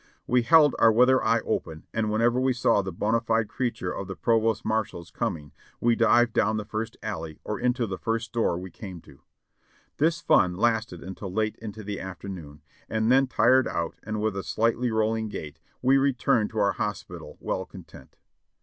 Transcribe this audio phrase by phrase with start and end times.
[0.25, 4.07] We held our weather eye open and whenever we saw the bona fide creature of
[4.07, 8.57] the provost marshal's coming we dived down the first alley or into the first store
[8.57, 9.21] we came to.
[9.97, 14.35] This fun lasted until late into the af ternoon, and then tired out and with
[14.35, 18.15] a slightly rolling gait, we returned to our hospital well content.